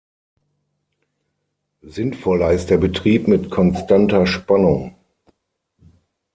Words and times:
Sinnvoller 1.83 2.53
ist 2.53 2.71
der 2.71 2.77
Betrieb 2.79 3.27
mit 3.27 3.51
konstanter 3.51 4.25
Spannung. 4.25 4.95